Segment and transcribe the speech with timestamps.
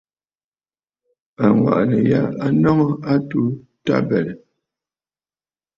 [1.45, 3.41] Àŋwàʼànə̀ ya a nɔŋə a atu
[3.85, 4.35] tabɛ̀rə̀.